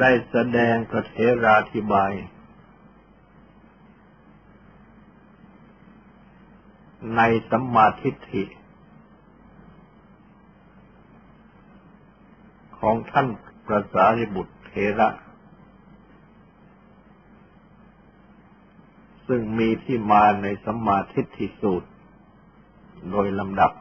[0.00, 2.12] ได้แสดงกเทราธิบาย
[7.16, 8.44] ในสัมมาทิฏฐิ
[12.78, 13.26] ของท่าน
[13.66, 15.08] พระสารีบุตรเทระ
[19.26, 21.88] ซึ่งมีที่มาในสัมมาทิฏฐิสูตร
[23.10, 23.72] โดยลำดับ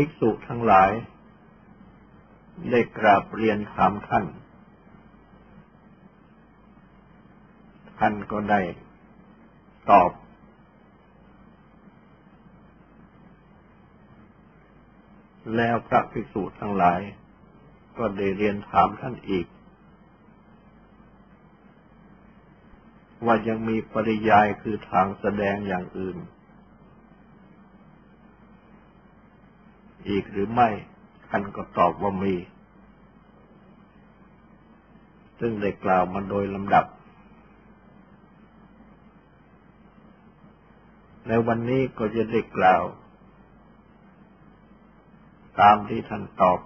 [0.00, 0.90] ภิกษุทั้งหลาย
[2.70, 4.24] ได้กราบเรียนถามท่าน
[7.98, 8.60] ท่านก็ได้
[9.90, 10.12] ตอบ
[15.56, 17.00] แล้วพระภิกษุทั้งหลาย
[17.98, 19.46] ก็ได้เรียนถามท่านอีก
[23.24, 26.16] ว่ายังมีปริยายคือทางแสดงอย่างอื่น
[30.08, 30.68] อีกหรือไม่
[31.28, 32.34] ท่านก็ตอบว่ามี
[35.40, 36.84] ซึ่งได้กล่าวมาโดยลำดับ
[41.28, 42.84] ในวันนี้ก็จะได้กล่าว
[45.60, 46.60] ตามที่ท่านตอบ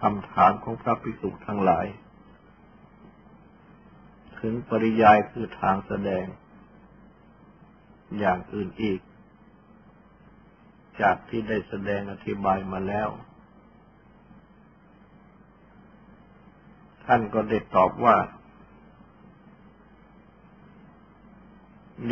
[0.00, 1.86] คำถามของพระภิกษุทั้งหลาย
[4.40, 6.26] ถึงปริยายคือทางแสดง
[8.18, 9.00] อย่างอื่นอีก
[11.00, 13.08] จากที่ได้แสดงอธิบายมาแล้ว
[17.06, 18.16] ท่านก็ได้ตอบว่า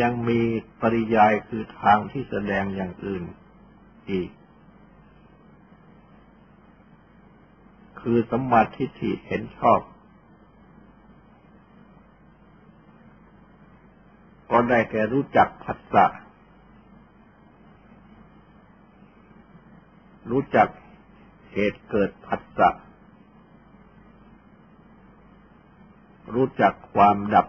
[0.01, 0.41] ยังมี
[0.81, 3.25] ปริยายคือทางที่แสดงอย่างอื่น
[4.11, 4.31] อีก
[8.01, 9.81] คือสมมาทิฏฐิเห็นชอบ
[14.51, 16.07] ก็ได้แก่รู้จักผัสสะ
[20.31, 20.69] รู้จัก
[21.53, 22.71] เหตุเกิดผัสสะ
[26.35, 27.47] รู้จักความดับ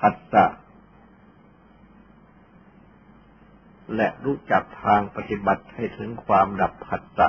[0.00, 0.44] ผัสสะ
[3.96, 7.28] และรู้จักทางปฏิบัติให้ถึงความดับผัสสะ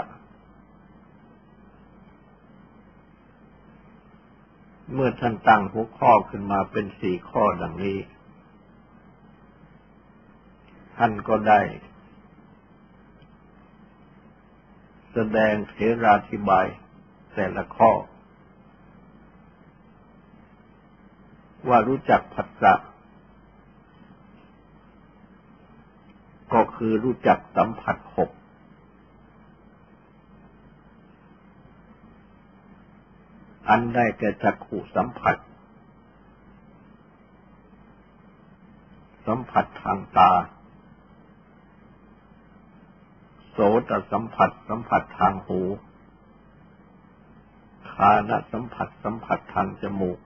[4.94, 7.98] เมื่อท่านตั้งหัวข้อขึ้นมาเป็นสี่ข้อดังนี้
[10.98, 11.62] ท่านก็ได้
[15.14, 16.66] แสดงเทราธิบาย
[17.34, 17.92] แต่ละข้อ
[21.68, 22.74] ว่ารู้จักผัสสะ
[26.54, 28.32] ก็คือรู้จักสัมผัสหก
[33.70, 35.38] อันได้แก่จักขุสัมผัส
[39.28, 40.32] สัมผัสทางตา
[43.58, 45.62] โสตสัมผัสสัมผัสทางหู
[47.92, 50.18] คานสัมผัสสัมผัสทางจมูก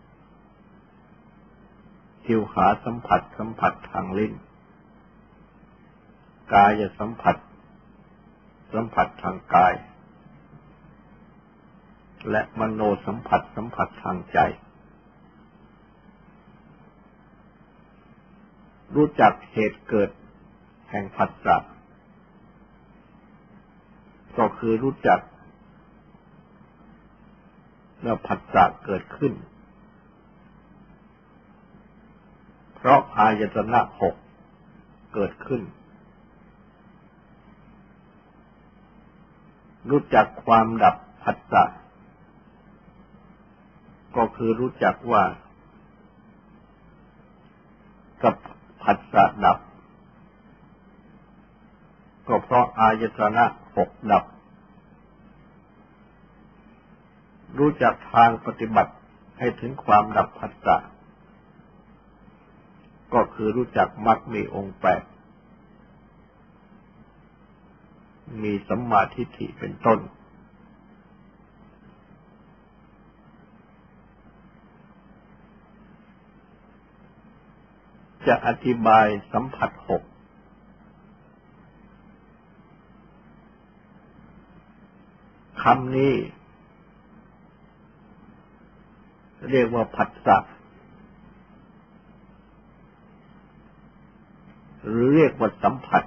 [2.26, 4.34] ทิวหาสัมผัสสัมผัสทางลิ้น
[6.54, 7.38] กายสัมผัส
[8.74, 9.74] สัมผัสทางกาย
[12.30, 14.40] และมโนสัมผัสสัมผัสทางใจ
[18.96, 20.10] รู้จักเหตุเกิด
[20.90, 21.58] แห่งผัสสะ
[24.40, 25.20] ก็คือรู้จัก
[28.00, 29.34] เมื่อผัสสะเกิดขึ้น
[32.76, 34.16] เพราะอายตนะหก
[35.14, 35.62] เกิดขึ้น
[39.90, 41.64] รู้จักความดับผัสสะ
[44.18, 45.24] ก็คือรู้จักว่า
[48.24, 48.36] กับ
[48.84, 49.58] ผัสสะดับ
[52.28, 53.46] ก็เพราะอายตนะ
[53.80, 54.26] หกดับ
[57.60, 58.94] รู้จักทางปฏิบัติ
[59.40, 60.78] ให้ถึงความดับผัสสะ
[63.14, 65.04] ก็คือรู้จักมรรคมีองค์แปด
[68.44, 70.00] มีสัมมาทิฏฐิเป็นต้น
[78.28, 80.04] จะอธิบายสัมผัสหก
[85.64, 86.14] คำนี้
[89.50, 90.38] เรียกว่าผัสสะ
[94.88, 96.04] หรือเรียกว่าสัมผัส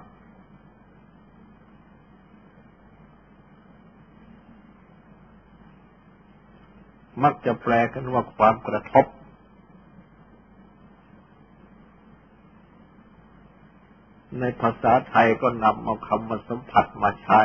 [7.22, 9.06] มักจะแปลกันว่าความกระทบ
[14.40, 17.40] ในภาษาไทยก็นำเอาคำว่าสัมผัสมาใช้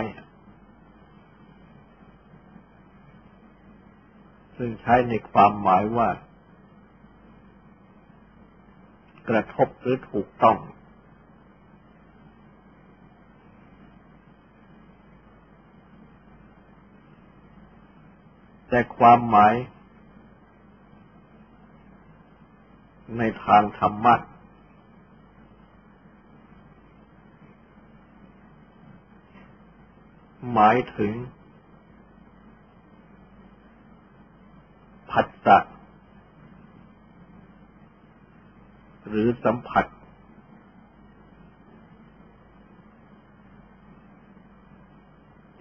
[4.57, 6.09] ซึ่งใช้ในความหมายว่า
[9.29, 10.57] กระทบหรือถูกต้อง
[18.69, 19.53] แต่ความหมาย
[23.17, 24.15] ในทางธรรมะ
[30.53, 31.13] หมายถึง
[35.11, 35.57] ผัสสะ
[39.07, 39.85] หรือสัมผัส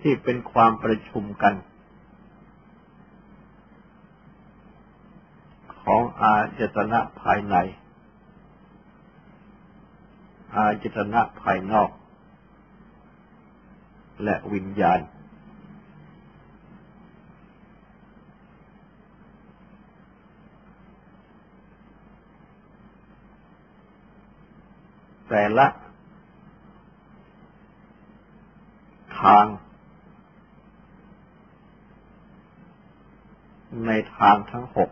[0.00, 1.54] ที่เป็นความประชุมกัน
[5.82, 7.56] ของอาจตนะภายใน
[10.56, 11.90] อาจตนะภายนอก
[14.24, 14.98] และวิญญาณ
[25.38, 25.68] แต่ละ
[29.20, 29.46] ทาง
[33.86, 34.90] ในทางทั้งหก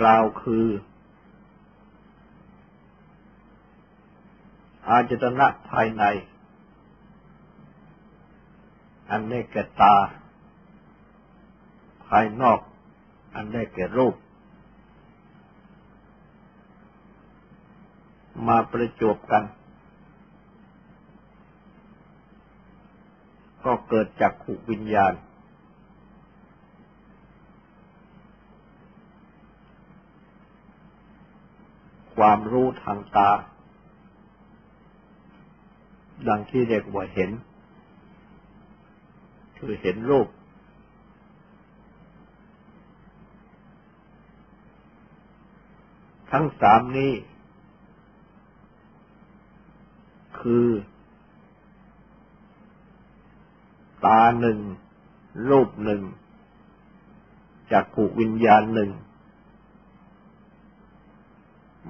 [0.00, 0.66] กล่าวคือ
[4.88, 6.04] อาจตนะภายใน
[9.10, 9.96] อันได้แก่ตา
[12.08, 12.58] ภายนอก
[13.34, 14.14] อันได้แก่รูป
[18.48, 19.44] มาประจบกัน
[23.64, 25.12] ก็เกิดจากขุวิญญาณ
[32.16, 33.30] ความรู้ทางตา
[36.28, 37.30] ดังที่เรียกว่าเห็น
[39.58, 40.28] คือเห็นรูป
[46.32, 47.12] ทั้งสามนี้
[50.40, 50.66] คือ
[54.04, 54.58] ตาหนึ่ง
[55.48, 56.02] รูปหนึ่ง
[57.72, 58.90] จากผูกวิญญาณหนึ่ง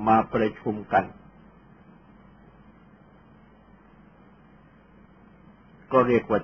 [0.06, 1.04] มาประชุมกัน
[5.92, 6.40] ก็เรียกว่า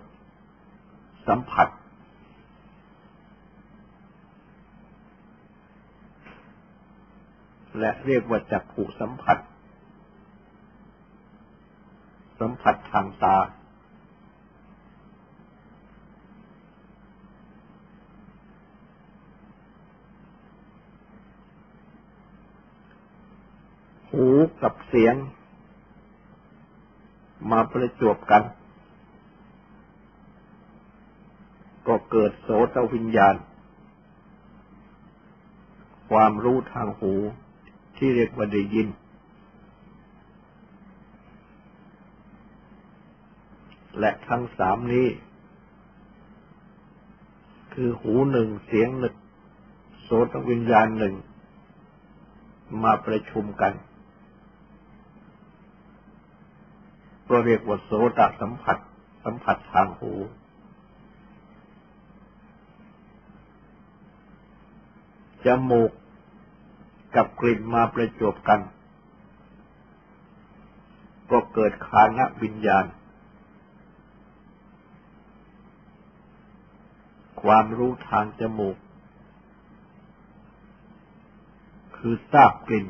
[1.27, 1.69] สัมผัส
[7.79, 9.39] และเรียกว่าจักผูสัมผัส
[12.41, 13.37] สัมผัสทางตา
[24.11, 24.27] หู
[24.63, 25.15] กับเสียง
[27.51, 28.43] มาประจวบกัน
[31.87, 33.35] ก็เกิดโสตวิญญาณ
[36.11, 37.15] ความรู้ทางหู
[37.97, 38.89] ที่เรียกว่าได้ยิน
[43.99, 45.07] และทั้งสามนี้
[47.75, 49.15] คือหูหนึ่งเสียงหนึ่ง
[50.03, 51.15] โสตวิญญาณหนึ่ง
[52.83, 53.73] มาประชุมกัน
[57.29, 58.79] ก็เรียกว่าโสตสัมผัส
[59.25, 60.13] สัมผัสทางหู
[65.45, 65.91] จมูก
[67.15, 68.61] กับกลิ่นมาประจบกัน
[71.31, 72.85] ก็เกิดคานวิญญาณ
[77.43, 78.77] ความรู้ทางจมูก
[81.97, 82.87] คือทราบกลิ่น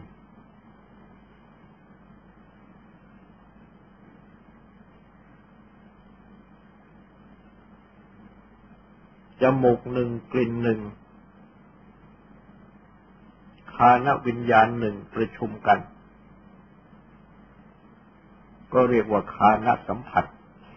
[9.43, 10.81] จมูกหนึ่งกลิ่นหนึ่ง
[13.75, 15.79] คานวิญญาณหนึ่งประชุมกัน
[18.73, 20.25] ก็เรียกว่าคานสัมผัส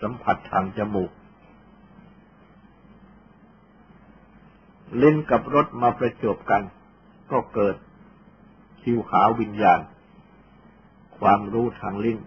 [0.01, 1.11] สัมผัสทางจมูก
[5.01, 6.63] ลิ้นกับรสมาประจบกัน
[7.31, 7.75] ก็เกิด
[8.81, 9.79] ชิวขาวิญญาณ
[11.19, 12.19] ความรู้ทางลิ้น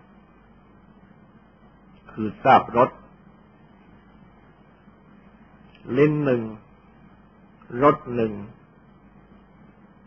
[2.12, 2.91] คือทราบรส
[5.99, 6.43] ลิ้นหนึ่ง
[7.83, 8.33] รสหนึ่ง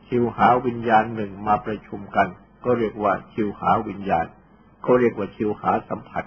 [0.07, 2.27] ชิวหาวิญญาณหนึ่งมาประชุมกัน
[2.63, 4.25] ก็เรียกว่าชิวหาวิญญาณ
[4.85, 6.25] ก็เรียกว่าชิวหาสัมผัส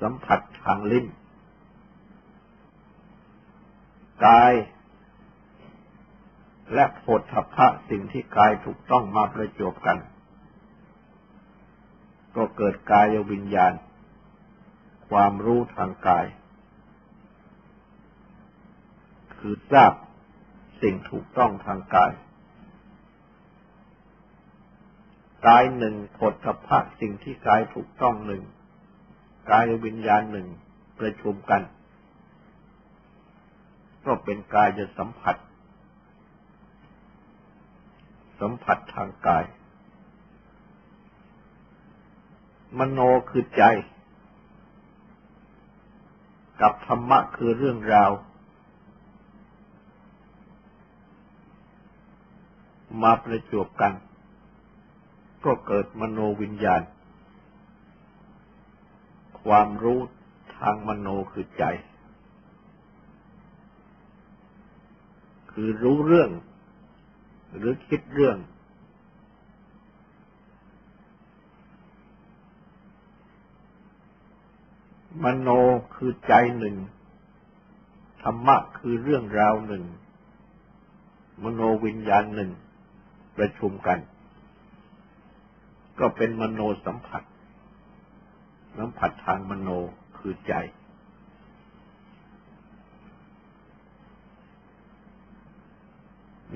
[0.00, 1.06] สัมผัสทางลิ้น
[4.26, 4.52] กาย
[6.74, 9.98] และโผฏฐัพพะสิ่งที่กายถูกต้องมาประจบกัน
[12.36, 13.72] ก็เกิดกายวิญญาณ
[15.10, 16.26] ความรู้ทางกาย
[19.40, 19.92] คือทราบ
[20.82, 22.12] สิ่งถูกต้องทางกาย
[25.46, 28.42] กายหนึ่งผลทพะสิ่งที่กายถูกต้องหนึ่ง
[29.50, 30.48] กายวิญญาณหนึ่ง
[30.98, 31.62] ประชุมกัน
[34.06, 35.36] ก็เป็นกายจะสัมผัส
[38.40, 39.44] สัมผัสทางกาย
[42.78, 42.98] มโน
[43.30, 43.62] คือใจ
[46.60, 48.10] กับธรรมะคือเรื่องราว
[53.02, 53.92] มาประจบกัน
[55.44, 56.82] ก็เกิดมโนวิญญาณ
[59.42, 60.00] ความรู้
[60.56, 61.64] ทางมโนคือใจ
[65.52, 66.30] คือรู้เรื่อง
[67.56, 68.36] หรือคิดเรื่อง
[75.24, 75.48] มโน
[75.94, 76.76] คือใจหนึ่ง
[78.22, 79.84] ธรรมะคือเรื่องราวหนึ่ง
[81.42, 82.50] มโนวิญญาณหนึ่ง
[83.40, 83.98] ประชุมกัน
[86.00, 87.22] ก็เป็นมโนสัมผัส
[88.78, 89.68] สัมผัสทางมโน
[90.18, 90.54] คือใจ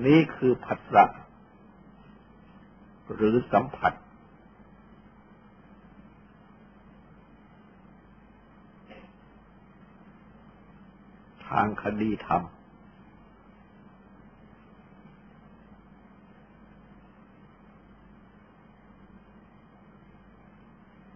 [0.05, 1.05] นี่คือผัสสะ
[3.13, 3.93] หรือสัมผัส
[11.47, 12.43] ทางคดีธรรม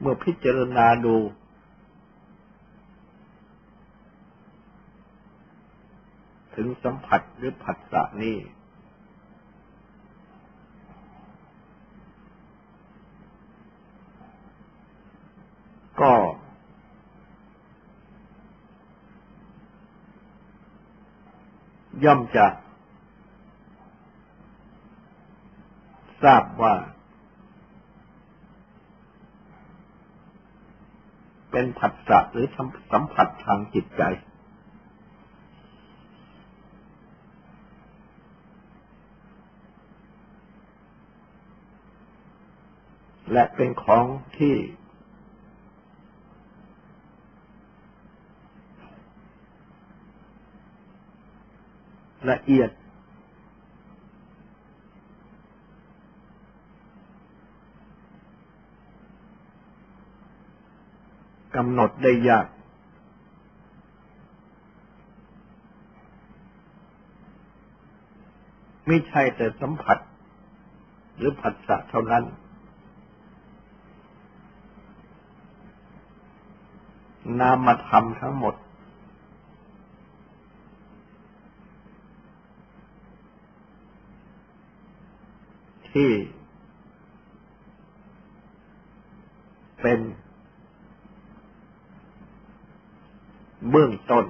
[0.10, 1.16] มื่อพิจารณาดู
[6.56, 8.38] ถึงสัมผัสหรือผัสสะนี้
[16.02, 16.14] ก็
[22.04, 22.48] ย่อมจะ
[26.24, 26.76] ทราบว่า
[31.52, 32.48] เป็นผัสสะหรือ
[32.92, 34.04] สัมผัสทางจิตใจ
[43.34, 44.06] และเป็นของ
[44.38, 44.56] ที่
[52.32, 52.70] ละเอียด
[61.62, 62.48] กำหนดได้ยาก
[68.88, 69.98] ไม่ใช่แต่สัมผัส
[71.18, 72.24] หรือผัสสะเท่านั้น
[77.40, 78.56] นามธรรมทั้งหมด
[85.92, 86.12] ที่
[89.82, 90.00] เป็น
[93.70, 94.26] เบื้องต้น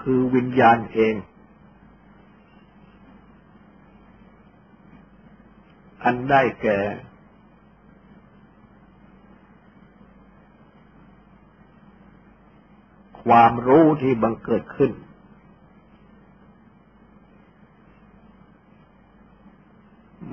[0.00, 1.14] คือวิญญาณเอง
[6.04, 6.78] อันได้แก่
[13.22, 14.92] ความรู้ที่บังเกิดขึ้น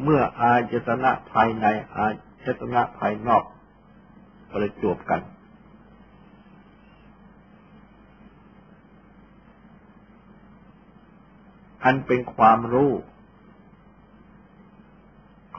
[0.01, 2.07] เมื่ออาจตนะภายในอา
[2.45, 3.43] ยตนะภายนอก
[4.51, 5.21] ประจวบกัน
[11.83, 12.91] อันเป็นความรู้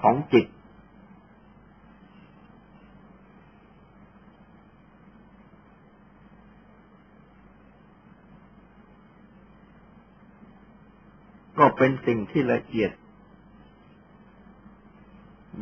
[0.00, 0.46] ของจิต
[11.58, 12.90] ก็เป็นสิ่งที่ละเอียด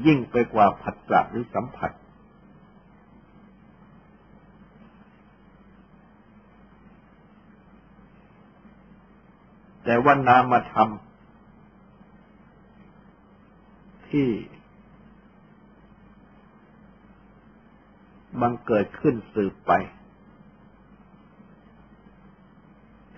[0.07, 1.93] ยิ่งไปกว่าผัสสะหรือสัมผัส
[9.85, 10.89] แต่ว่านามธรรม
[14.09, 14.29] ที่
[18.41, 19.73] บังเกิดขึ้นสืบไป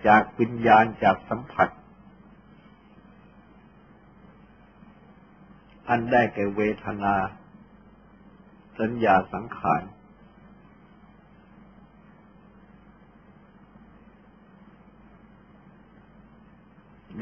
[0.07, 1.69] จากวิญญาณจากสัมผัส
[5.89, 7.15] อันได้แก่เวทนา
[8.79, 9.81] สัญญาสังขาร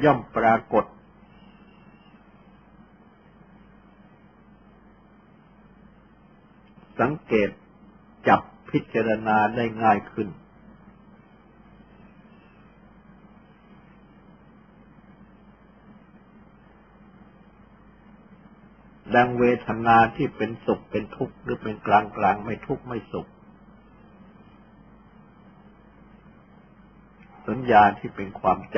[0.03, 0.85] ย่อมปรากฏ
[6.99, 7.49] สังเกต
[8.27, 10.27] จับพิจารณาได้ง่ายขึ้น
[19.15, 23.27] ดังเวทนาที่เป็นสุขเป็นทุกข์หรือเป็นกลางกลางไม่ทุกข์ไม่สุข
[27.47, 28.77] สัญญาที่เป็นความจ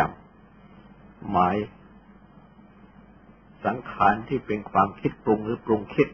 [0.65, 1.57] ำหมาย
[3.65, 6.07] สังขารที่เป็นความคิดปรุงหรือปรุงคิด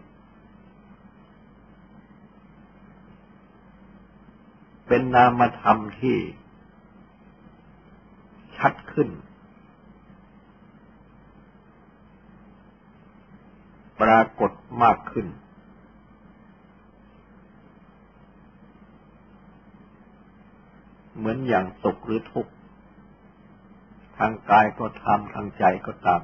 [4.87, 6.17] เป็นนามธรรมที่
[8.57, 9.09] ชัดขึ้น
[14.01, 14.51] ปรากฏ
[14.83, 15.27] มากขึ้น
[21.15, 22.51] เหมือนอย่างสุขหรือทุกข์
[24.17, 26.21] ทางกายก็ทำทางใจก็ตาม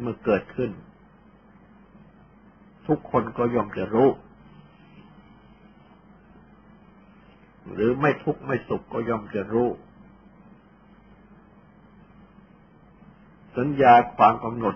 [0.00, 0.70] เมื่อเกิดขึ้น
[2.86, 4.08] ทุกคนก็ย่อมจะรู้
[7.72, 9.68] หรือไม่ทุกข์ไม่สุขก็ย่อมจะรู้
[13.56, 14.74] สัญญาความกำหนด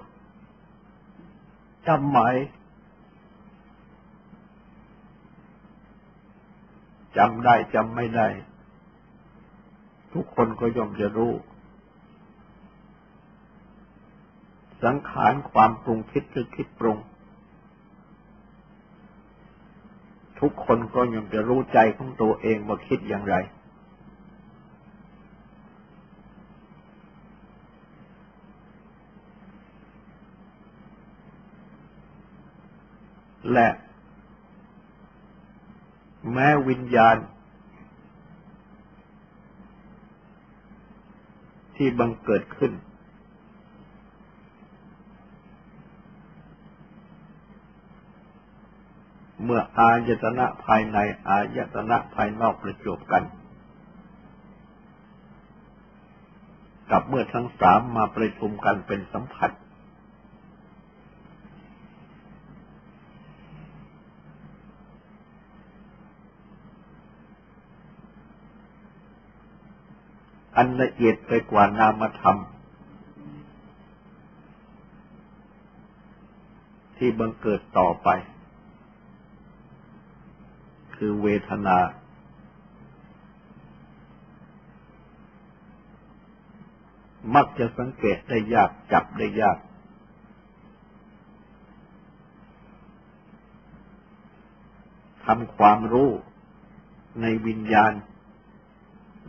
[1.86, 2.34] จำหมาย
[7.16, 8.28] จำได้จำไม่ได้
[10.14, 11.32] ทุกคนก็ย่อมจะรู้
[14.84, 16.98] สังขารความปรุงคิดหรือคิดปรุง
[20.40, 23.34] ทุกคนก็ย่อมจะรู้ใจของตัวเองว่าคิดอย่างไร
[33.52, 33.68] และ
[36.32, 37.16] แม้วิญญาณ
[41.76, 42.72] ที่บังเกิดขึ้น
[49.44, 53.24] เมื่ออายตนะภายใน อายตนะภายนอกประจบกัน
[56.90, 59.50] กับเมื่อทั้งสามมาประชุมกันเป็นสัมผัส
[70.56, 72.36] อันละเอียดไปกว่านามธรรม
[76.96, 78.08] ที่บังเกิดต่อไป
[80.96, 81.78] คือเวทนา
[87.34, 89.58] มักจะสังเกตได้ยากจับได้ยาก
[95.26, 96.10] ทำความรู้
[97.20, 97.92] ในวิญญาณ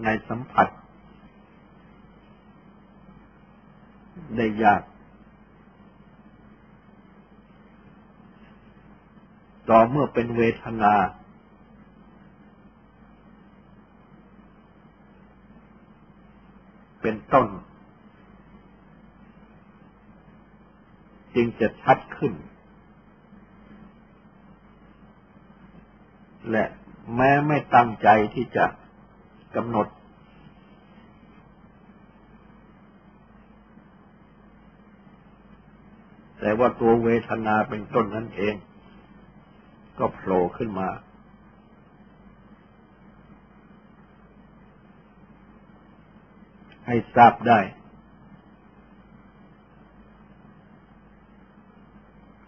[0.03, 0.67] ในสัมผัส
[4.35, 4.81] ได้ยาก
[9.69, 10.93] ต่อเมื่อเป็นเวทนา
[17.01, 17.47] เป็นต้น
[21.35, 22.33] จึงจะชัดขึ้น
[26.51, 26.65] และ
[27.15, 28.65] แม้ไม่ตั้งใจที่จะ
[29.55, 29.87] กำหนด
[36.45, 38.55] แต่ว่าตัวเวทนาเป็นต้นนั่นเอง
[39.99, 40.89] ก็โผล่ขึ้นมา
[46.87, 47.59] ให้ทราบได้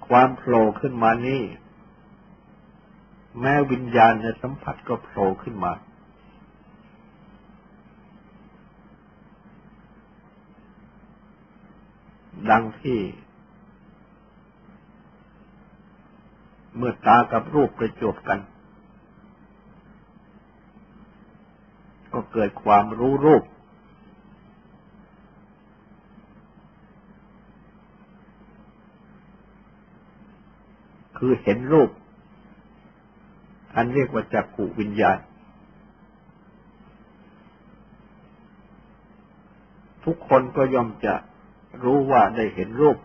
[0.08, 1.44] ความโผล่ขึ้นมานี่
[3.40, 5.74] แม้วิญญาณจะสัมผัสก็โผล่ขึ้นมา
[12.50, 13.00] ดังที่
[16.78, 18.40] เมื่อตากับรูปประจบกัน
[22.14, 23.44] ก็เกิดความรู้รูป
[31.18, 31.90] คือเห็นรูป
[33.76, 35.18] อันเรียกว่าจักขุวิญญาณ
[40.06, 41.14] ทุกคนก็ย่อมจะ
[41.84, 42.98] รู้ว่าได้เห็นรูป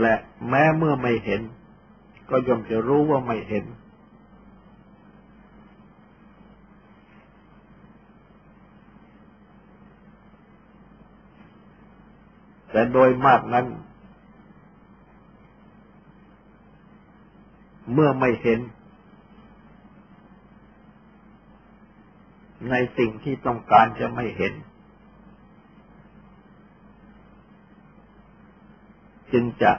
[0.00, 0.14] และ
[0.48, 1.42] แม้เมื่อไม่เห็น
[2.30, 3.64] ก็ย่อมจะรู้ว่าไม่เห็น
[12.70, 13.66] แต่โดยมากนั้น
[17.92, 18.60] เมื่อไม่เห็น
[22.70, 24.52] ในสิ่งที่ต้องการจะไม่เห็น
[29.34, 29.72] จึงจะ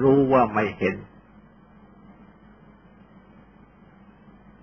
[0.00, 0.96] รู้ว่าไม่เห็น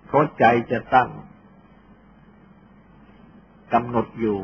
[0.06, 1.08] เพราะใจจะตั้ง
[3.72, 4.36] กำหนดอยู่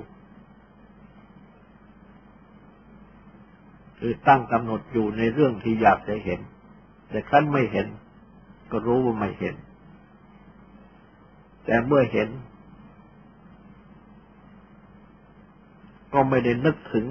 [3.99, 6.41] คือตั้งกำหนดอยู่ในเรื่องที่อยากจะเห็น
[7.11, 7.87] แต่ครั้นไม่เห็น
[8.71, 9.55] ก็รู้ว่าไม่เห็น
[11.65, 12.29] แต่เมื่อเห็น
[16.17, 17.07] ก็ไม่ได้นึกถึง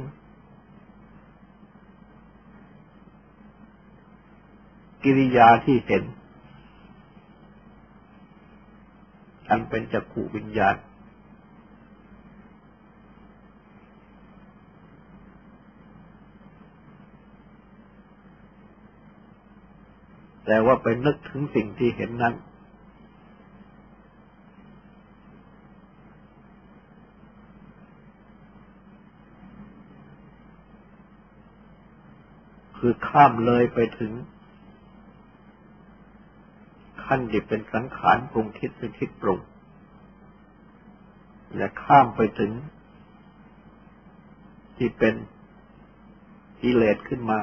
[5.03, 6.03] กิริยาที่เห็น
[9.49, 10.75] อันเป็นจักขูวิญญาณ
[20.45, 22.33] แต่ว่าไปนึกถึงสิ่งที่เห็นนั้น
[32.87, 34.11] คือข้ามเลยไปถึง
[37.05, 39.39] ขั้นที่เป็นสังขารปรุงคิดเป็นคิดปรุง
[41.55, 42.51] และข้ามไปถึง
[44.77, 45.13] ที่เป็น
[46.61, 47.39] กิเลสขึ้นมา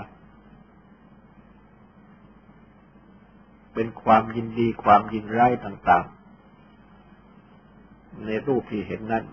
[3.75, 6.05] เป็นความยินดีความยินร้ายต่าง
[7.13, 9.25] ๆ ในรูปที่เห็นนั้น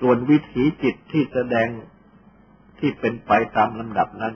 [0.00, 1.68] ส่วนวิถีจิตที่แสดง
[2.78, 4.34] ที่เป็นไปตามลำดับนั้น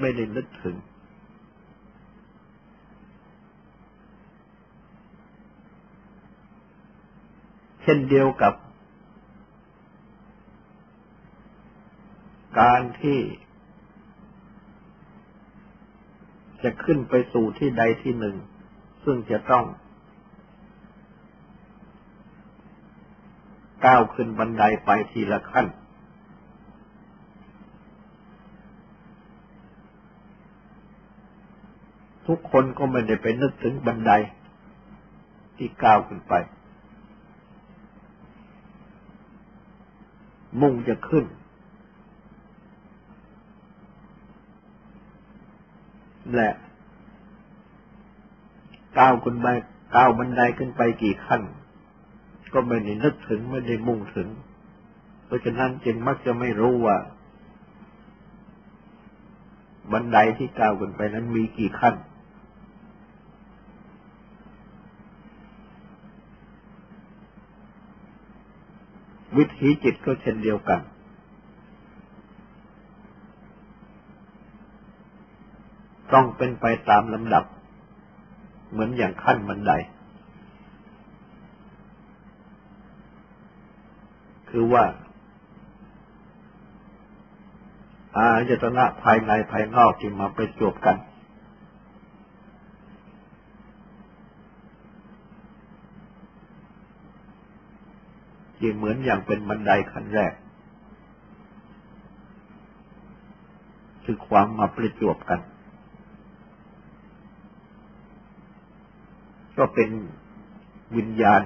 [0.00, 0.76] ไม่ได้นึกถึง
[7.82, 8.54] เช่นเดียวกับ
[12.60, 13.20] การที่
[16.62, 18.36] จะขึ้นไปสู่ที่ใดที่หนึ่ง
[19.04, 19.64] ซึ่งจะต้อง
[23.86, 25.66] ก้าวขึ้นบันไดไปทีละขั้น
[32.26, 34.12] ทุกคนก็ไม่ได้ไปนึกถึงบันได
[35.56, 36.34] ที่ก้าวขึ้นไป
[40.60, 41.24] มุ่งจะขึ้น
[46.34, 46.50] และ
[48.98, 49.46] ก้าวขึ้นไป
[49.94, 51.42] ก้าวบันไดขึ้นไปกี่ขั้น
[52.52, 54.28] ก็ไม่ได้นึกถึงไม่ได้มุ่งถึง
[55.26, 56.96] เพราะฉะนั้นจึงมักจะไม่รู้ว่า
[59.92, 61.94] บันไดที่ก้าวขึ้นไปนั้นมีกี่ขั้น
[69.36, 70.80] วิถีจิตก็เช่นเดียวกัน
[76.12, 77.44] ต้องเป็นไปตามลำดับ
[78.70, 79.72] เหมือนอย่างขั้นบันได
[84.50, 84.84] คือว่า
[88.16, 90.96] อายตนะภายในภายนอกที่มาประจบกัน
[98.56, 100.32] ที่เหมือนอย่างเป็นบันไดขั้นแรก
[104.04, 105.40] คือความมาประจบกัน
[109.58, 109.90] ก็เป็น
[110.96, 111.40] วิญญาณ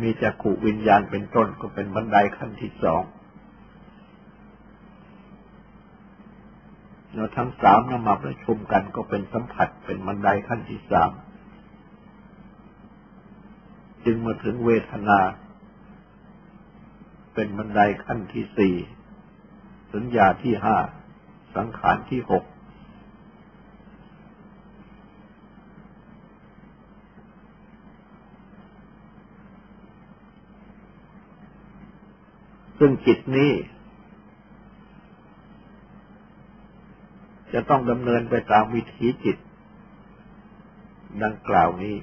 [0.00, 3.02] มีจักขุวิญญาณเป็นต้นก็เป็นบันไดขั้นที่สอง
[7.14, 11.10] แล้วทั้งสามนำมาประชุมกันก็เป็นสัมผัสเป็นบันไดขั้นที่สาม
[14.04, 15.18] จึงมาถึงเวทนา
[17.34, 18.74] เป็นบันไดขั้นที่สี่
[19.94, 20.76] สัญญาที่ห้า
[21.56, 22.44] สังขารที่หก
[32.78, 33.52] ซึ่งจิตนี้
[37.52, 39.36] จะต้องดำเนินไปตามวิถีจิต
[41.22, 41.96] ดังกล่าวนี้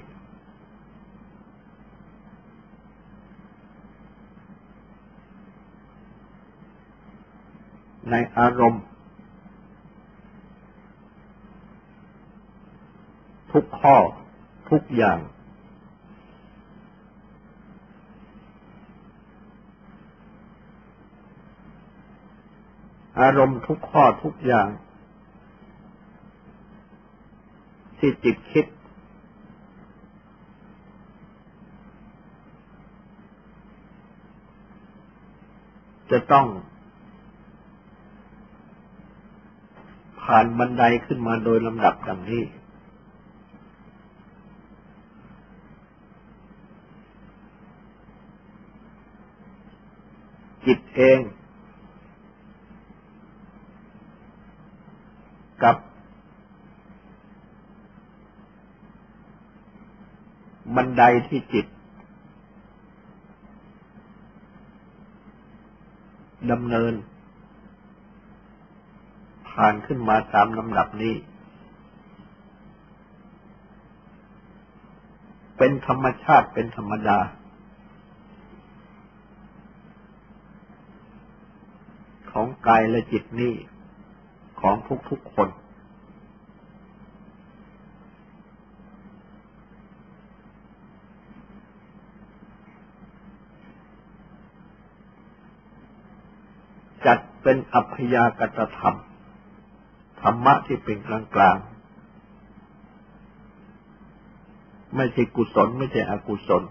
[8.10, 8.84] ในอารมณ์
[13.52, 13.96] ทุกข้อ
[14.70, 15.18] ทุกอย่าง
[23.20, 24.68] อารมณ์ทุกข้อทุกอย่าง
[27.98, 28.66] ที่จิตคิด
[36.10, 36.46] จะต้อง
[40.22, 42.42] ผ่านบันไดขึ้นมาโดยลำดับดังนี้
[50.66, 51.18] จิตเอง
[55.62, 55.76] กับ
[60.76, 61.66] บันไดที่จิต
[66.52, 66.94] ดำเนิน
[69.48, 71.14] ผ่านขึ้นมาตามลำดับนี้
[75.58, 77.18] เป็นธรรมชาติเป็นธรรมดา
[82.32, 83.52] ของกายและจิตนี้
[84.60, 84.76] ของ
[85.10, 85.48] ทุกๆคน
[97.06, 98.96] จัดเป็นอัพยากตธรรม
[100.20, 101.56] ธรรมะที่เป็นกลางกลาง
[104.96, 106.62] ไม่ใช่กุศลไม่ใช่อกุศล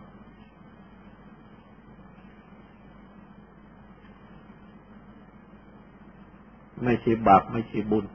[6.83, 8.05] ไม่ใช่บาปไม่ใช่บุญ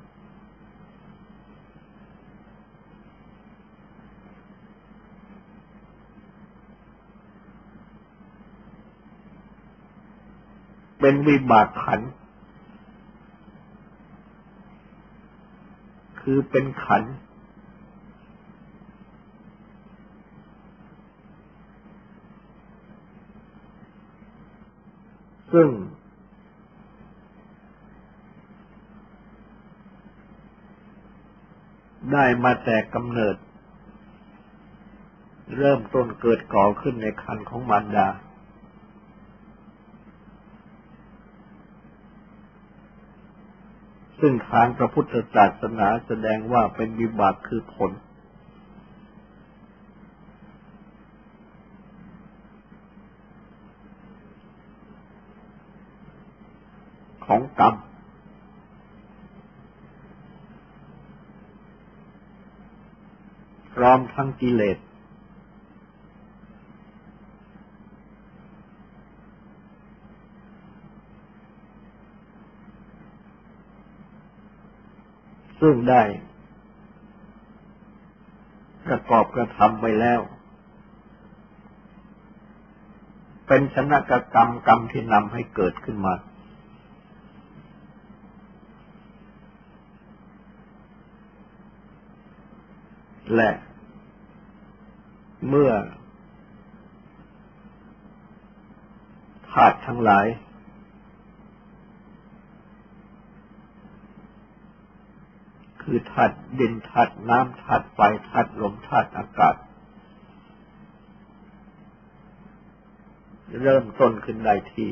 [11.01, 12.01] เป็นวิบากขัน
[16.21, 17.03] คือเป็นขัน
[25.53, 25.69] ซึ่ง
[32.13, 33.37] ได้มาแต่กำเนิด
[35.57, 38.09] เริ่มต้นเกิดก่อขึ้นในคันของมารดา
[44.21, 47.93] ซึ่งทางพระพุทธศาสนาแสดงว่าเป็นวิบากคือผล
[57.27, 57.75] ของกรรม
[63.75, 64.79] พร้อมทั้งกิเลส
[75.61, 76.03] ซึ่งได้
[78.87, 80.21] ประกอบกระทำไปแล้ว
[83.47, 86.15] เป็นชนะกกรรมกรรมที่นำให้เกิดขึ้นมา
[93.37, 93.51] และ
[95.49, 95.73] เมื่อ
[99.51, 100.27] ธาตุทั้งหลาย
[105.93, 109.57] คือธาตุดินธาตุน้ำธาตุไฟธาตุลมธาตุอากาศ
[113.63, 114.91] เริ่มต้นขึ้นได้ที่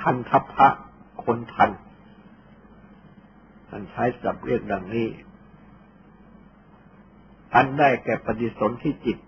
[0.00, 0.68] คันทัพพะ
[1.24, 1.70] คนทัน
[3.68, 5.08] ท่านใช้สับเรียกดังนี้
[7.54, 9.18] อันได้แก่ปฏิสนธิจิต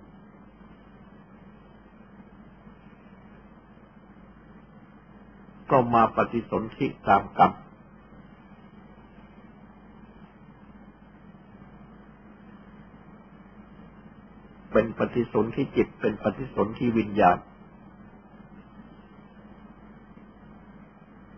[5.71, 7.53] ก็มาปฏิสนธิตามกรรม
[14.73, 17.39] เป็นปฏิสนธิจิต เป็นปฏิสนธิวิญญาณ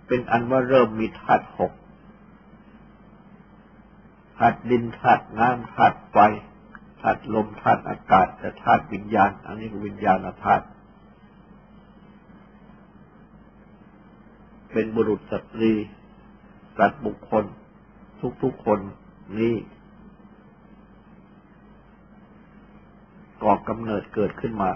[0.06, 1.72] เป็นอันว่าเริ่มมีธาตุหก
[4.38, 6.16] ธาตุดินธาตุน้ำธาตุไฟ
[7.00, 10.64] ธาตุลมธาตุอากาศแต่ธาตุวิญญาณ อันนี้วิญญาณธาตุ
[14.72, 15.72] เป็นบุรุษสตรี
[16.78, 17.44] สัตว์บุคคล
[18.42, 18.80] ทุกๆคน
[19.38, 19.54] นี้
[23.42, 24.70] ก่อกำเนิดเกิดขึ้นมา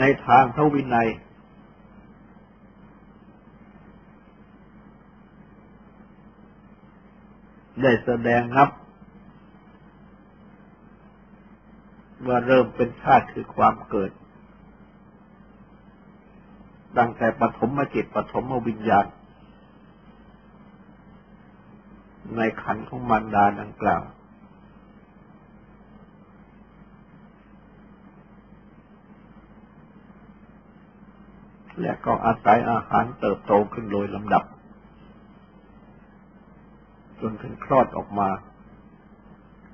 [0.00, 1.08] ในทางพระวินัย
[7.82, 8.66] ได้แสดงครั
[12.26, 14.10] บว่าเริ่มเป็นชาติคือความเกิด
[16.98, 19.06] ดังแต่ปฐมมจิตปฐมวิญญาณ
[22.36, 24.02] ในขันของมารดาดังกล่าว
[31.80, 34.44] และก็อาศัยอาหารเติบโตขึ้นโดยลำดับ
[37.20, 38.28] จนถึงคลอดออกมา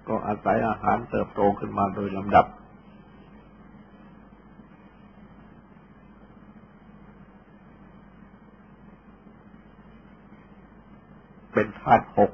[0.09, 2.47] ก็อาศัยอาหารเติบโตขึ้นมาโดยลำดับ
[11.53, 12.31] เป็นธาตุหก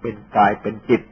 [0.00, 1.02] เป็นกายเป็นจิต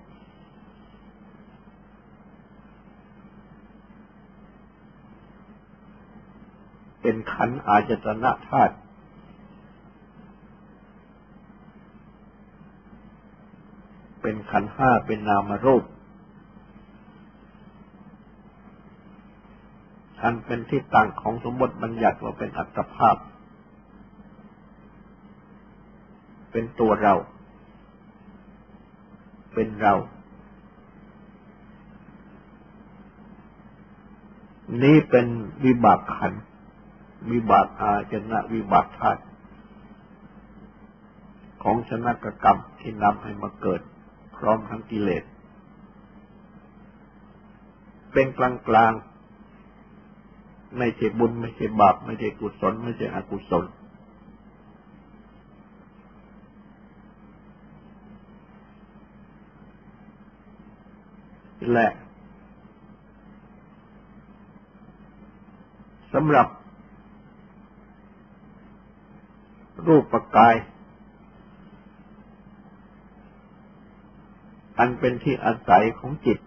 [7.01, 8.75] เป็นขันอาจตนะธาตุ
[14.27, 15.85] เป็นขันห้าเป็นนามรูป
[20.23, 23.17] อันเป็นที่ตั้งของสมบติบัญญัติว่าเป็นอัตภาพ
[26.53, 27.15] เป็นตัวเรา
[29.55, 29.95] เป็นเรา
[34.83, 35.27] นี่เป็น
[35.65, 36.33] วิบากขัน
[37.33, 39.23] วิบากอาจนะวิบากธาตุ
[41.63, 43.83] ของชนะกรรมที่นำให้มาเกิด
[44.45, 45.25] ร้อมทั้งกิเลส
[48.13, 48.93] เป็นกลางกลาง
[50.79, 53.65] ไม่ใช่บุญ ไม่ใช่บาป ไม่ใช่กุศล ไม่ใช่อกุศล
[61.73, 61.89] และ
[66.13, 66.49] สำหรับ
[69.87, 70.55] รูปปกาย
[74.79, 76.39] อันเป็นที่อาศัยของจิต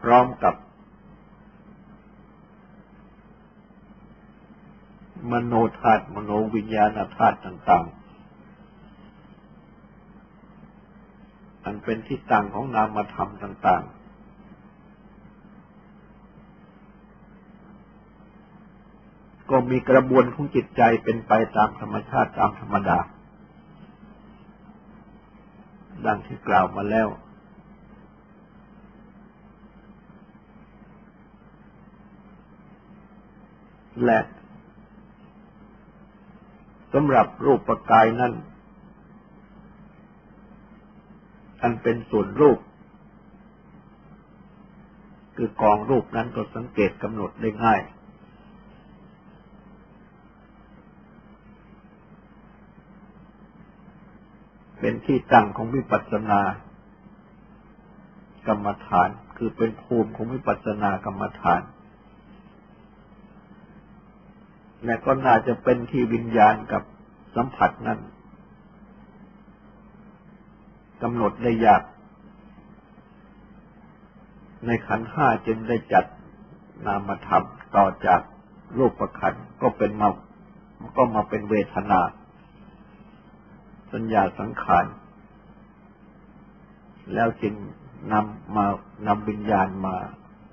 [0.00, 0.54] พร้อมกับ
[5.32, 7.94] มโนธาตุมโนวิญญาณธาตุต่างๆ
[11.64, 13.99] อันเป็นที่ตั้งของนามธรรมต่างๆ
[19.50, 22.98] ก็มีกระบวนของจิตใจเป็นไปตามธรรมชาติตามธรรมดา
[26.06, 27.08] ดังที่กล่าวมาแล้ว
[34.04, 34.20] และ
[36.92, 38.32] สำหรับรูปกายนั้น
[41.62, 42.58] อันเป็นส่วนรูป
[45.36, 47.80] คือกองรูปนั้นก็สังเกตกำหนดได้ง่าย
[54.80, 56.40] เป็นที่ตั้งของวิปัสสนา
[58.46, 61.62] กรรมฐาน คือเป็นภูมิของวิปัสสนากรรมฐาน
[64.84, 66.82] และก็น่าจะเป็นที่วิญญาณกับ
[67.36, 67.98] สัมผัสนั้น
[71.02, 71.82] กำหนดได้ยาก
[74.66, 76.04] ในขันห้าจึงได้จัด
[76.86, 77.44] นามธรรม
[77.76, 78.20] ต่อจาก
[78.78, 80.08] รูปประขันก็เป็นมา
[80.96, 82.00] ก็มาเป็นเวทนา
[83.92, 84.86] สัญญาสังขาร
[87.14, 87.54] แล้วจึง
[88.12, 88.66] นำมา
[89.06, 89.96] นำวิญญาณมา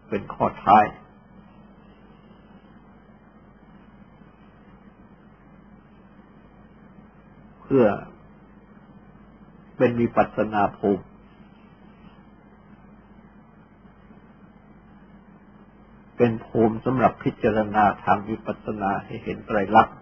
[0.10, 0.86] เป็นข้อท้าย
[7.62, 7.86] เพื่อ
[9.78, 11.04] เป็นวิปัสนาภูมิ
[16.18, 19.98] เป็นภูมิสำหรับพิจารณาทางวิปัสสนาให้เห็นไตรลักษณ์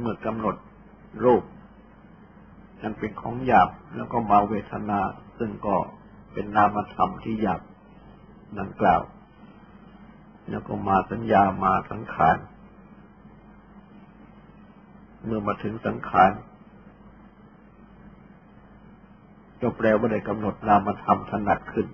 [0.00, 0.56] เมื่อกำหนด
[1.24, 1.42] รูป
[2.82, 5.00] นันเป็นของหยาบแล้วก็มาเวทนา
[5.38, 5.76] ซึ่งก็
[6.32, 7.60] เป็นนามธรรมที่หยาบ
[8.58, 9.02] ดังกล่าว
[10.50, 12.36] แล้วก็มาสัญญามาสังขาร
[15.24, 16.30] เมื่อมาถึงสังขาร
[19.60, 21.86] ก็แปลว่าได้กำหนดนามธรรมถนัดขึ้น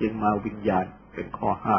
[0.00, 0.84] จึงมาวิญญาณ
[1.14, 1.76] เป็นข้อห้า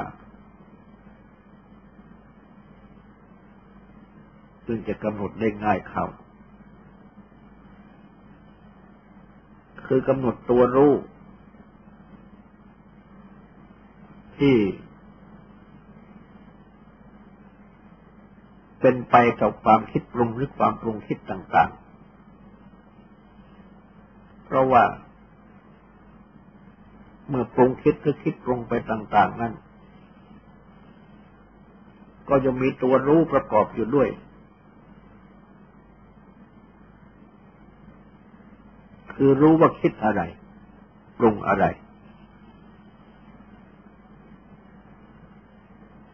[4.72, 6.06] ซึ่งจะกำหนดได้ง่ายเข้า
[9.88, 10.94] คือกำหนดตัวรู้
[14.38, 14.56] ที่
[18.80, 24.84] เป็นไปกับความคิดปรุงหรือความปรุงคิดต่างๆ เพราะว่า
[27.30, 29.54] เมื่อปรุงคิดหรือคิดปรุงไปต่าง ๆ นั้น
[32.30, 34.10] ก็จะมีตัวรู้ประกอบอยู่ด้วย
[39.22, 40.22] คือรู้ว่าคิดอะไร
[41.18, 41.66] ปรุงอะไร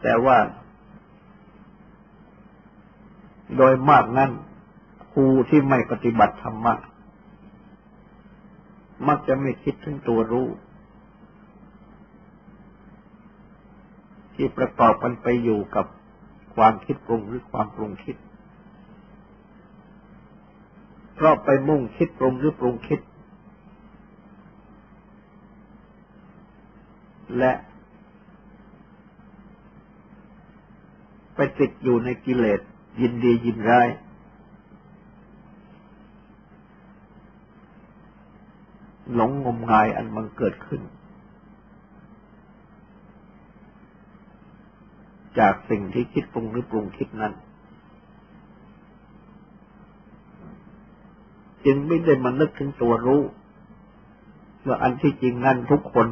[0.01, 0.37] แต่ว่า
[3.57, 4.31] โดยมากนั้น
[5.11, 6.73] ครูที่ไม่ปฏิบัติธรรมะ
[9.07, 10.47] มักจะไม่คิดถึงตัวรู้
[14.35, 15.85] ที่ประกอบกันไปอยู่กับ
[16.55, 18.15] ความคิดปรุงหรือความปรุงคิด
[21.15, 22.99] เพราะไปมุ่งคิดปรุงหรือปรุงคิด
[27.37, 27.53] และ
[31.35, 32.61] ไปติดอยู่ในกิเลส
[33.01, 33.89] ยินดียินร้าย
[39.13, 40.81] หลงงมงายอันมันเกิดขึ้น
[45.39, 47.33] จากสิ่งที่คิดปรุงหรือปรุงคิดนั้น
[51.65, 53.21] จึงไม่ได้มานึกถึงตัวรู้
[54.67, 56.07] ว่าอันที่จริงนั้นทุกคน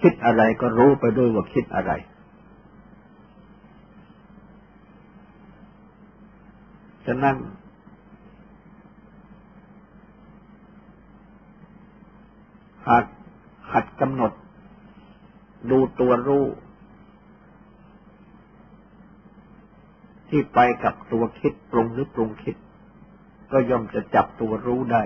[0.00, 1.92] คิดอะไรก็รู้ไปด้วยว่าคิดอะไร
[7.06, 7.36] ฉะนั้น
[12.88, 13.04] หาก
[13.72, 14.32] หัดกำหนด
[15.70, 16.44] ดูตัวรู้
[20.28, 22.56] ที่ไปกับตัวคิดปรุงหรือปรุงคิด
[23.54, 25.02] ก็ย่อมจะจับตัวรู้ได้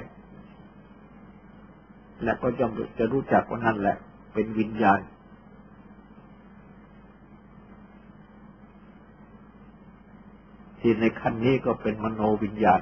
[2.25, 3.97] และก็ย่อมจะรู้จักว่านั่นแหละ
[4.33, 5.01] เป็นวิญญาณ
[10.81, 12.81] ที่ในขั้นนี้ก็เป็นมโนวิญญาณ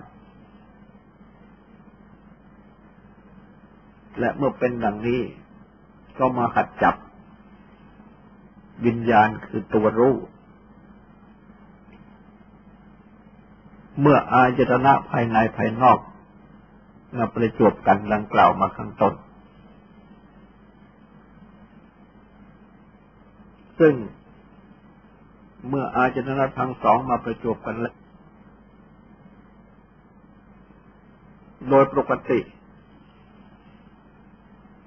[4.18, 5.20] และเมื่อเป็นดังนี้
[6.18, 6.94] ก็มาหัดจับ
[8.86, 10.14] วิญญาณคือตัวรู้
[14.00, 15.98] เมื่ออายตนะภายในภายนอก
[17.16, 19.14] มาประจวบกันดังกล่าวมาข้างต้น
[23.80, 23.94] ซึ่ง
[25.68, 27.94] เมื่ออาจนะทั้งสองมาประจบกันแล้ว
[31.68, 32.40] โดยปกติ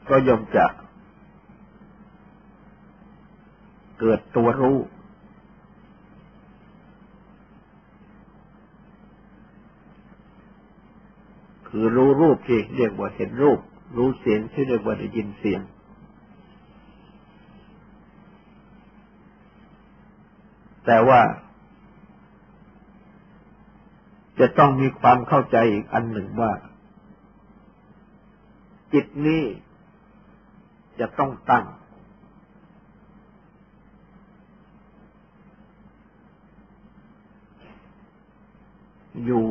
[0.10, 0.66] ก็ย่อมจะ
[4.00, 4.78] เกิดตัวรู้
[11.70, 13.60] คือรู้รูปที่เรียกว่าเห็นรูป
[13.98, 15.62] รู้เสียงที่เรียกว่าได้ยินเสียง
[20.86, 21.22] แต่ว่า
[24.40, 26.52] จะต้องมีความเข้าใจอีกอันหนึ่งว่า
[28.94, 29.44] จิตนี้
[31.00, 31.66] จะต้องตั้ง
[39.26, 39.46] อยู่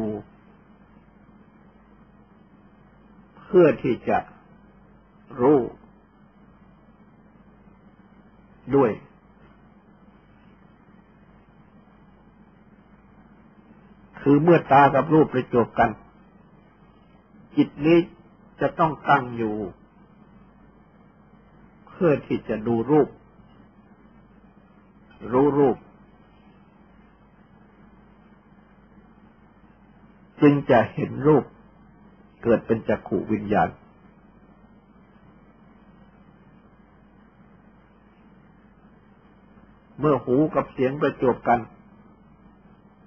[3.50, 4.18] เพื่อที่จะ
[5.40, 5.60] รู้
[8.76, 8.90] ด้วย
[14.20, 15.90] คือเมื่อตากับรูปประจบกัน
[17.56, 17.98] จิตนี้
[18.60, 19.54] จะต้องตั้งอยู่
[21.88, 23.08] เพื่อที่จะดูรูป
[25.32, 25.76] รู้รูป
[30.42, 31.44] จึงจะเห็นรูป
[32.42, 33.68] เกิดเป็นจักขุวิญญาณ
[39.98, 41.60] เมื่อหูกับเสียงประจบกัน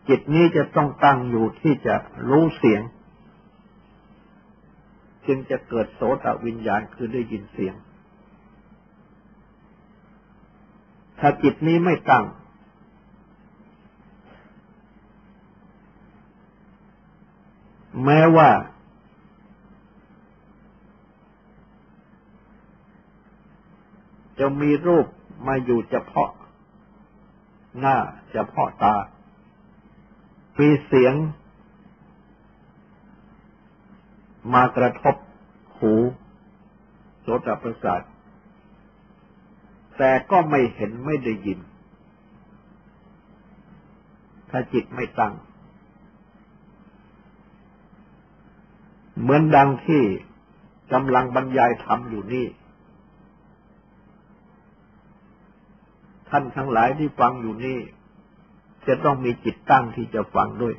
[0.09, 1.95] จิตนี้จะต้องตั้งอยู่ที่จะ
[2.29, 2.81] รู้เสียง
[5.27, 7.75] จึงจะเกิดโสตวิญญาณคือได้ยินเสียง
[11.19, 12.25] ถ้าจิตนี้ไม่ตั้ง
[18.05, 18.49] แม้ว่า
[24.41, 25.05] จะมีรูป
[25.47, 26.31] มาอยู่เฉพาะ
[27.79, 27.97] หน้า
[28.31, 28.95] เฉพาะตา
[30.57, 31.13] มีเสียง
[34.53, 35.15] มากระทบ
[35.77, 35.93] หู
[37.21, 38.01] โสตประสาท
[39.97, 41.59] แต่ก็ไม่เห็นไม่ได้ยิน
[44.49, 45.33] ถ้าจิตไม่ตั้ง
[49.19, 50.03] เหมือนดังที่
[50.93, 52.45] กำลังบรรยายธรรมอยู่นี่
[56.31, 57.79] ท่านทั้งหลายที่ฟังอยู่นี่
[58.87, 60.75] จะต้องมีจิตตั้งที่จะฟังด้วย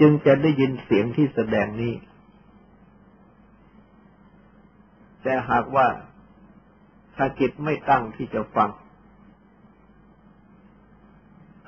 [0.00, 1.94] จึงจะได้ยินเสียงที่แสดงนี้
[5.22, 5.88] แต่หากว่า
[7.16, 8.70] ถ้าจิตไม่ตั้งที่จะฟัง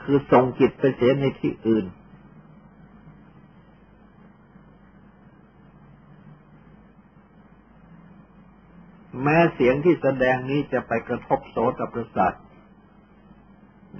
[0.02, 1.86] คือส่งจิตไปเสียในที่อื่น
[9.20, 12.32] แม้เสียงที่แสดงนี้จะไปกระทบโสตประสาท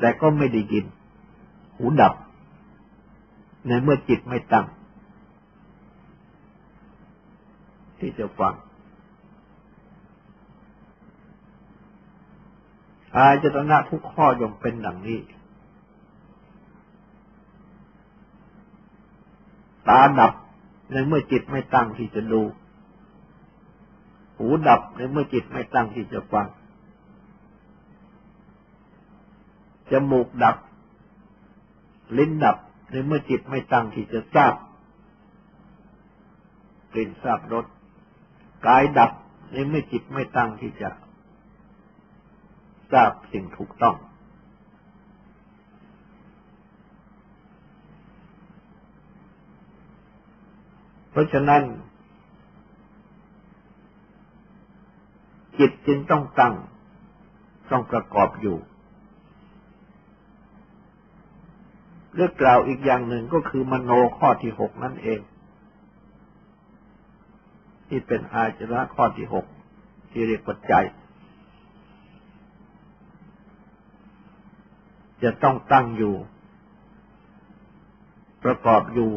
[0.01, 0.85] แต่ก็ไม่ได้ยิน
[1.77, 2.15] หูดับ
[3.67, 4.67] ในเมื่อจิตไม่ตั้ง
[7.99, 8.55] ที่จะฟัง
[13.17, 15.21] อาจตนะทุกข้อย่อมเป็นดังนี้
[19.89, 20.33] ตาดับ
[20.93, 22.43] ในเมื่อจิตไม่ตั้งที่จะดู
[24.43, 26.47] หูดับในเมื่อจิตไม่ตั้งที่จะฟัง
[29.91, 30.57] จมูกดับ
[32.19, 32.57] ลิ้นดับ
[32.91, 34.55] ในเมื่อจิตไม่ตั้งที่จะทราบ
[36.93, 37.67] กลิ่นทราบรส
[38.67, 39.13] กายดับ
[39.53, 40.91] ในเมื่อจิตไม่ตั้งที่จะ
[42.93, 43.97] ทราบสิ่งถูกต้อง
[51.11, 51.63] เพราะฉะนั้น
[55.59, 56.55] จิตจึงต้องตั้ง
[57.71, 58.57] ต้องประกอบอยู่
[62.15, 65.21] เรื่องกล่าวอีกอย่างหนึ่งก็คือมโนข้อที่หกนั่นเอง
[67.89, 69.47] ที่เป็นอาจระข้อที่หก
[70.11, 70.85] ที่เรียกปัจจัย
[75.23, 76.15] จะต้องตั้งอยู่
[78.45, 79.11] ประกอบอยู่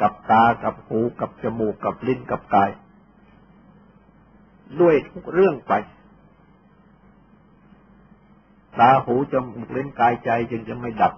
[0.00, 2.70] กับตากับหูกับจมูกกับลิ้นกับกาย
[4.80, 5.72] ด้วยทุกเรื่องไป
[8.78, 11.14] ตาหูจมูกเล่นกายใจจึงจะไม่ดับ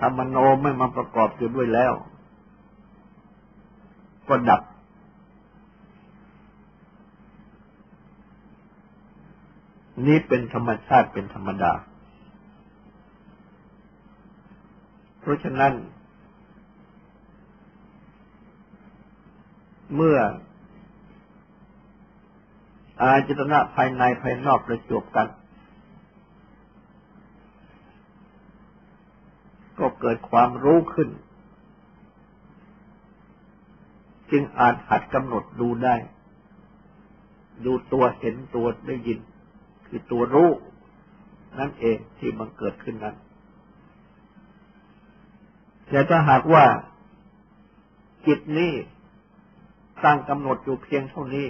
[0.00, 1.92] ธรรมโนไม่มาประกอบอยู่ด้วยแล้ว
[4.28, 4.62] ก็ดับ
[10.06, 11.72] นี่เป็นธรรมชาติเป็นธรรมดา
[15.20, 15.72] เพราะฉะนั้น
[19.94, 20.18] เมื่อ
[23.00, 25.28] อาจตนะภายในภายนอกประจบกัน
[29.78, 31.08] ก็เกิดความรู้ขึ้น
[34.30, 35.96] จึงอาจหัดกำหนดดูได้
[37.64, 39.18] ดูตัวเห็นตัวได้ยิน
[39.86, 40.50] คือตัวรู้
[41.58, 43.16] นั่นเองที่มันเกิดขึ้นนั้น
[45.88, 46.64] แต่ถ้าหากว่า
[48.26, 48.72] จิตนี้
[50.04, 51.46] ตั้งกำหนดอยู่เพียงเท่านี้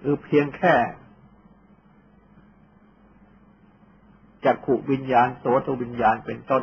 [0.00, 0.74] คือเพียงแค่
[4.44, 6.62] จักขุวิญญาณโสตวิญญาณเป็นต้น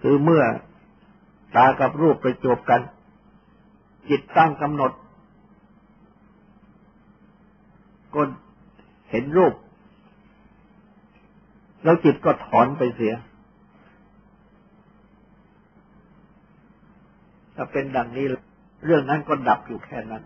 [0.00, 0.44] คือเมื่อ
[1.56, 2.80] ตากับรูปไปจบกัน
[4.08, 4.92] จิตตั้งกำหนด
[8.14, 8.22] ก็
[9.10, 9.54] เห็นรูป
[11.84, 13.14] แล้วจิตก็ถอนไปเสีย
[17.54, 18.26] ถ้าเป็นดังนี้
[18.84, 20.22] เรื่องนั้นก็ดับอยู่แค่นั้น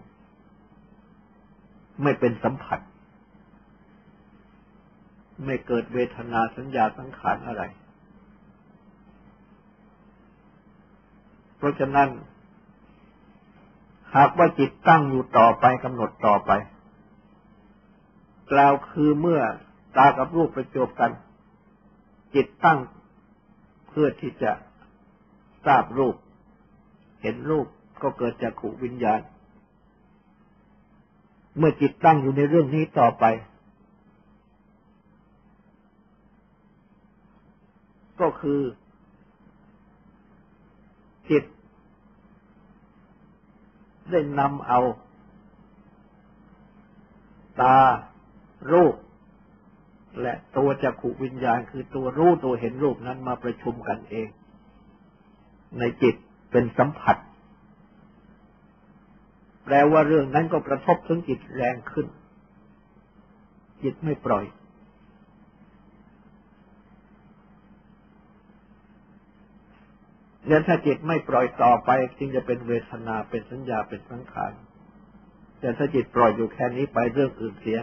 [2.03, 2.81] ไม่เป็นสัมผัส
[5.45, 7.62] ไม่เกิดเวทนาสัญญาสังขารอะไร
[11.57, 12.09] เพราะฉะนั้น
[14.14, 16.51] หากว่าจิตตั้งอยู่ต่อไปกำหนดต่อไป
[18.53, 19.41] กล่าวคือเมื่อ
[19.97, 21.12] ตากับรูปประจบกัน
[22.35, 22.79] จิตตั้ง
[23.89, 24.53] เพื่อที่จะ
[25.66, 26.14] ทราบรูป
[27.27, 27.66] ห็นรูป
[28.03, 29.20] ก็เกิดจากขูวิญญาณ
[31.59, 33.24] เมื่อจิตตั้งอยู่ในเรื่องนี้ต่อไป
[38.20, 38.61] ก็คือ
[41.31, 41.45] จิต
[44.11, 44.81] ได้นำเอา
[47.61, 47.79] ตา
[48.72, 48.95] รูป
[50.22, 54.29] และตัวจักขุวิญญาณ คือตัวรู้ตัวเห็นรูปนั้นมาประชุมกันเอง
[55.79, 56.16] ในจิต
[56.51, 57.16] เป็นสัมผัส
[59.64, 62.07] แปลว่าเรื่องนั้นก็กระทบถึงจิตแรงขึ้น
[63.82, 64.44] จิตไม่ปล่อย
[70.47, 74.53] เนี่ยถ้าจิตไม่ปล่อยต่อไปจึงจะเป็นเวทนาเป็นสัญญาเป็นสังขาร
[75.61, 77.80] แต่ถ้าจิตปล่อยอยู่แค่นี้ไปเรื่องอื่นเสีย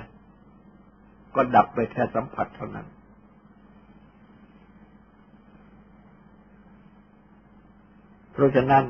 [1.35, 2.87] ก็ดับไปแค่สัมผัสเท่านั้น
[8.33, 8.83] เพราะฉะนั้น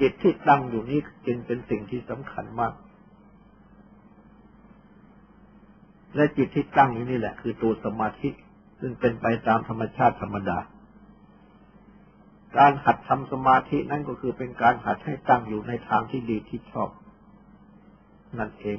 [0.00, 2.74] จิตที่ตั้งอยู่นี้จึงเป็นสิ่งที่สำคัญมาก
[6.16, 8.28] และจิตที่ตั้งอยู่นี่แหละ คือตัวสมาธิ
[8.80, 10.58] ซึ่งเป็นไปตามธรรมชาติธรรมดา
[12.58, 16.88] การหัดทำสมาธินั่นก็คือเป็นการหัดให้ตั้งอยู่ในทางที่ดีที่ชอบ
[18.38, 18.78] นั่นเอง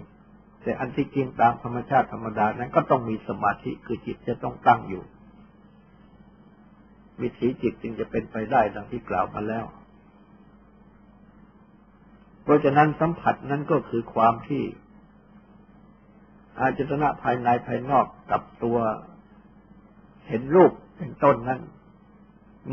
[0.61, 5.03] แต่อันที่จริงตามธรรมชาติธรรมดานั้นก็ต้องมีสมาธิคือจิตจะต้องตั้งอยู่
[7.21, 9.65] วิถีจิตจึงจะเป็นไปได้ดังที่กล่าวมาแล้ว
[12.43, 14.63] เพราะฉะนั้นสัมผัสนั้นก็คือความที่
[16.59, 18.77] อาจตนะภายในภายนอกกับตัว
[20.27, 21.61] เห็นรูปเป็นต้นนั้น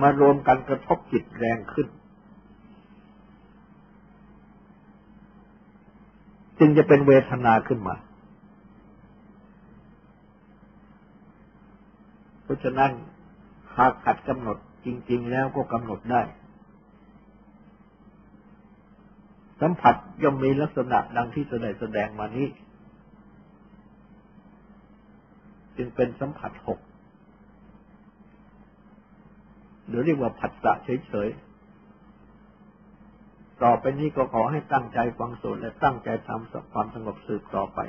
[0.02, 1.88] มารวมกันกระทบจิตแรงขึ้น
[6.58, 7.96] จึงจะเป็นเวทนาขึ้นมา
[12.42, 12.90] เพราะฉะนั้น
[13.78, 16.22] หากขัดกำหนดจริง ๆ แล้วก็กำหนดได้
[19.60, 22.48] สัมผัสย่อมมีลักษณะดังที่แสดงแสดงมานี้
[25.76, 26.78] จึงเป็นสัมผัสหก
[29.88, 37.80] หรือเรียกว่าผัสสะเฉยๆ ต่อไปนี้ก็ขอให้ตั้งใจฟังสวดและตั้งใจทำความสงบสืบต่อไป